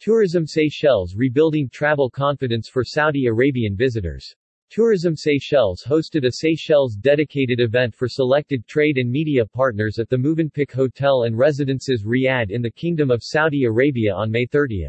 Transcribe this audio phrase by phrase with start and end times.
[0.00, 4.34] Tourism Seychelles rebuilding travel confidence for Saudi Arabian visitors.
[4.70, 10.16] Tourism Seychelles hosted a Seychelles dedicated event for selected trade and media partners at the
[10.16, 14.86] Movenpick Hotel and Residences Riyadh in the Kingdom of Saudi Arabia on May 30.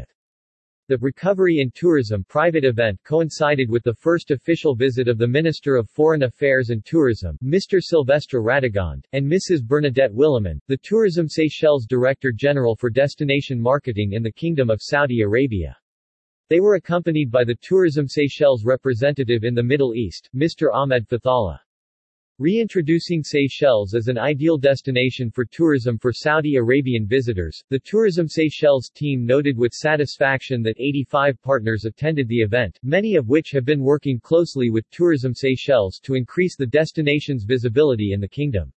[0.88, 5.76] The Recovery in Tourism private event coincided with the first official visit of the Minister
[5.76, 7.80] of Foreign Affairs and Tourism, Mr.
[7.80, 9.62] Sylvester Radegonde, and Mrs.
[9.62, 15.20] Bernadette Willemin, the Tourism Seychelles Director General for Destination Marketing in the Kingdom of Saudi
[15.20, 15.76] Arabia.
[16.48, 20.74] They were accompanied by the Tourism Seychelles representative in the Middle East, Mr.
[20.74, 21.60] Ahmed Fathallah.
[22.38, 28.88] Reintroducing Seychelles as an ideal destination for tourism for Saudi Arabian visitors, the Tourism Seychelles
[28.88, 33.82] team noted with satisfaction that 85 partners attended the event, many of which have been
[33.82, 38.72] working closely with Tourism Seychelles to increase the destination's visibility in the kingdom.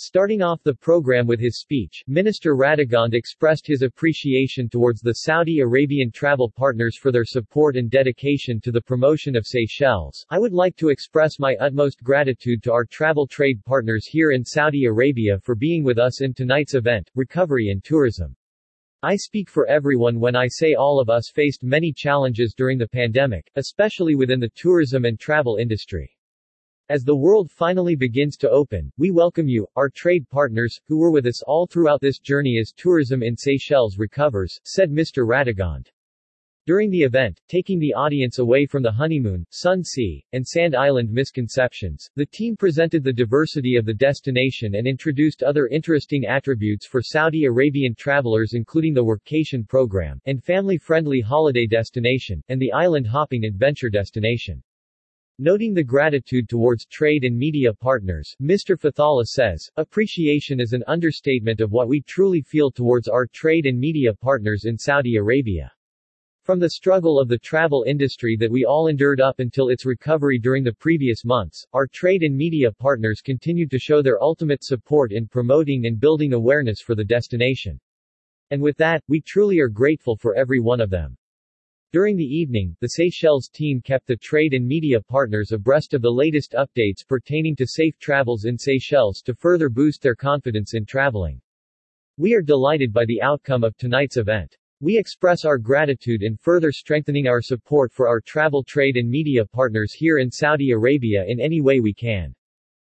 [0.00, 5.58] Starting off the program with his speech, Minister Radegonde expressed his appreciation towards the Saudi
[5.58, 10.24] Arabian travel partners for their support and dedication to the promotion of Seychelles.
[10.30, 14.44] I would like to express my utmost gratitude to our travel trade partners here in
[14.44, 18.36] Saudi Arabia for being with us in tonight's event, Recovery and Tourism.
[19.02, 22.86] I speak for everyone when I say all of us faced many challenges during the
[22.86, 26.16] pandemic, especially within the tourism and travel industry.
[26.90, 31.10] As the world finally begins to open, we welcome you, our trade partners, who were
[31.10, 35.26] with us all throughout this journey as tourism in Seychelles recovers, said Mr.
[35.26, 35.90] Radegonde.
[36.64, 41.12] During the event, taking the audience away from the honeymoon, sun sea, and sand island
[41.12, 47.02] misconceptions, the team presented the diversity of the destination and introduced other interesting attributes for
[47.02, 53.90] Saudi Arabian travelers including the workation program, and family-friendly holiday destination, and the island-hopping adventure
[53.90, 54.62] destination.
[55.40, 58.76] Noting the gratitude towards trade and media partners, Mr.
[58.76, 63.78] Fathallah says, appreciation is an understatement of what we truly feel towards our trade and
[63.78, 65.70] media partners in Saudi Arabia.
[66.42, 70.40] From the struggle of the travel industry that we all endured up until its recovery
[70.40, 75.12] during the previous months, our trade and media partners continued to show their ultimate support
[75.12, 77.78] in promoting and building awareness for the destination.
[78.50, 81.16] And with that, we truly are grateful for every one of them.
[81.90, 86.10] During the evening, the Seychelles team kept the trade and media partners abreast of the
[86.10, 91.40] latest updates pertaining to safe travels in Seychelles to further boost their confidence in traveling.
[92.18, 94.54] We are delighted by the outcome of tonight's event.
[94.80, 99.46] We express our gratitude in further strengthening our support for our travel trade and media
[99.46, 102.34] partners here in Saudi Arabia in any way we can.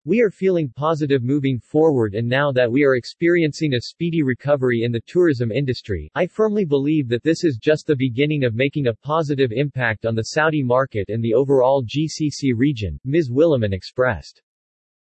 [0.08, 4.84] We are feeling positive moving forward and now that we are experiencing a speedy recovery
[4.84, 8.86] in the tourism industry, I firmly believe that this is just the beginning of making
[8.86, 13.30] a positive impact on the Saudi market and the overall GCC region, Ms.
[13.30, 14.40] Willemin expressed.